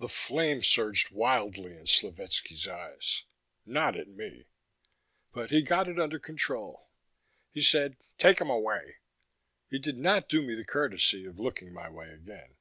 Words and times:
The 0.00 0.08
flame 0.10 0.62
surged 0.62 1.10
wildly 1.12 1.72
in 1.72 1.86
Slovetski's 1.86 2.68
eyes 2.68 3.24
not 3.64 3.96
at 3.96 4.06
me. 4.06 4.44
But 5.32 5.48
he 5.48 5.62
got 5.62 5.88
it 5.88 5.98
under 5.98 6.18
control. 6.18 6.90
He 7.52 7.62
said, 7.62 7.96
"Take 8.18 8.38
him 8.38 8.50
away." 8.50 8.96
He 9.70 9.78
did 9.78 9.96
not 9.96 10.28
do 10.28 10.42
me 10.42 10.54
the 10.54 10.64
courtesy 10.66 11.24
of 11.24 11.38
looking 11.40 11.72
my 11.72 11.88
way 11.88 12.10
again. 12.12 12.56